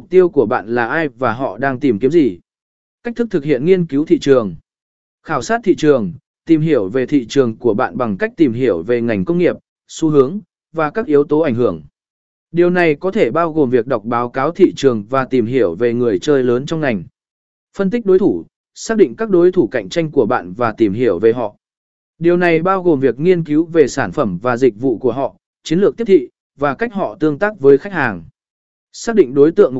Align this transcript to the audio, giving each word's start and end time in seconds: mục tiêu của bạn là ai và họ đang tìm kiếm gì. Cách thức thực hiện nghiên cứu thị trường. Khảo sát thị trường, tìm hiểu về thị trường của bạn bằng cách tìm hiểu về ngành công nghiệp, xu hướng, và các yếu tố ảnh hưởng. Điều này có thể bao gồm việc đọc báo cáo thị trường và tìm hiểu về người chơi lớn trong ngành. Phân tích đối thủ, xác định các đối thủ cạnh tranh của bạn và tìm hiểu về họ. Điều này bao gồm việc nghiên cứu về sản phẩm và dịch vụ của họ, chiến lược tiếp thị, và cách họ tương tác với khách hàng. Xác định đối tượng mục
mục 0.00 0.10
tiêu 0.10 0.28
của 0.28 0.46
bạn 0.46 0.68
là 0.68 0.86
ai 0.86 1.08
và 1.08 1.32
họ 1.32 1.58
đang 1.58 1.80
tìm 1.80 1.98
kiếm 1.98 2.10
gì. 2.10 2.38
Cách 3.02 3.16
thức 3.16 3.28
thực 3.30 3.44
hiện 3.44 3.64
nghiên 3.64 3.86
cứu 3.86 4.04
thị 4.04 4.18
trường. 4.18 4.54
Khảo 5.22 5.42
sát 5.42 5.60
thị 5.64 5.74
trường, 5.78 6.12
tìm 6.46 6.60
hiểu 6.60 6.88
về 6.88 7.06
thị 7.06 7.26
trường 7.26 7.56
của 7.56 7.74
bạn 7.74 7.96
bằng 7.96 8.16
cách 8.18 8.32
tìm 8.36 8.52
hiểu 8.52 8.82
về 8.82 9.00
ngành 9.00 9.24
công 9.24 9.38
nghiệp, 9.38 9.56
xu 9.88 10.08
hướng, 10.08 10.40
và 10.72 10.90
các 10.90 11.06
yếu 11.06 11.24
tố 11.24 11.40
ảnh 11.40 11.54
hưởng. 11.54 11.82
Điều 12.50 12.70
này 12.70 12.94
có 12.94 13.10
thể 13.10 13.30
bao 13.30 13.52
gồm 13.52 13.70
việc 13.70 13.86
đọc 13.86 14.04
báo 14.04 14.30
cáo 14.30 14.50
thị 14.50 14.72
trường 14.76 15.04
và 15.04 15.24
tìm 15.24 15.46
hiểu 15.46 15.74
về 15.74 15.94
người 15.94 16.18
chơi 16.18 16.44
lớn 16.44 16.66
trong 16.66 16.80
ngành. 16.80 17.04
Phân 17.76 17.90
tích 17.90 18.06
đối 18.06 18.18
thủ, 18.18 18.44
xác 18.74 18.96
định 18.96 19.16
các 19.16 19.30
đối 19.30 19.52
thủ 19.52 19.68
cạnh 19.68 19.88
tranh 19.88 20.10
của 20.10 20.26
bạn 20.26 20.52
và 20.52 20.72
tìm 20.72 20.92
hiểu 20.92 21.18
về 21.18 21.32
họ. 21.32 21.56
Điều 22.18 22.36
này 22.36 22.62
bao 22.62 22.82
gồm 22.82 23.00
việc 23.00 23.20
nghiên 23.20 23.44
cứu 23.44 23.64
về 23.64 23.88
sản 23.88 24.12
phẩm 24.12 24.38
và 24.42 24.56
dịch 24.56 24.74
vụ 24.80 24.98
của 24.98 25.12
họ, 25.12 25.36
chiến 25.62 25.78
lược 25.80 25.96
tiếp 25.96 26.04
thị, 26.04 26.28
và 26.58 26.74
cách 26.74 26.92
họ 26.92 27.16
tương 27.20 27.38
tác 27.38 27.60
với 27.60 27.78
khách 27.78 27.92
hàng. 27.92 28.22
Xác 28.92 29.14
định 29.14 29.34
đối 29.34 29.52
tượng 29.52 29.74
mục 29.74 29.78